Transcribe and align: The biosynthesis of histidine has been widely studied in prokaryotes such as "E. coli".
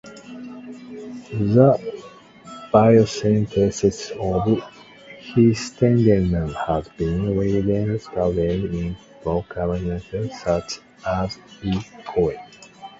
The 1.55 1.67
biosynthesis 2.73 4.09
of 4.17 4.67
histidine 5.21 6.51
has 6.65 6.87
been 6.97 7.37
widely 7.37 7.99
studied 7.99 8.73
in 8.73 8.97
prokaryotes 9.23 10.31
such 10.31 10.79
as 11.05 11.37
"E. 11.61 11.73
coli". 12.07 12.39